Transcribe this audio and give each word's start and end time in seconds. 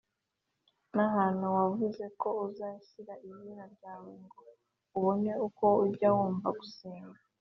n’ahantu 0.95 1.45
wavuze 1.57 2.03
ko 2.21 2.29
uzashyira 2.47 3.13
izina 3.27 3.63
ryawe, 3.73 4.11
ngo 4.23 4.41
ubone 4.97 5.31
uko 5.47 5.65
ujya 5.85 6.07
wumva 6.15 6.49
gusenga 6.59 7.19